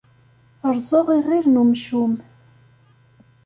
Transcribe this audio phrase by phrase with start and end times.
[0.73, 2.13] Rreẓ iɣil n umcum.